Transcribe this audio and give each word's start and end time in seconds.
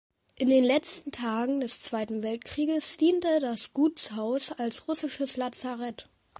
In 0.35 0.49
den 0.49 0.63
letzten 0.63 1.11
Tagen 1.11 1.59
des 1.59 1.79
Zweiten 1.79 2.23
Weltkrieges 2.23 2.97
diente 2.97 3.37
das 3.39 3.71
Gutshaus 3.71 4.51
als 4.51 4.87
russisches 4.87 5.37
Lazarett. 5.37 6.09